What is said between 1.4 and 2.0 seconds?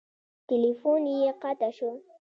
قطع شو.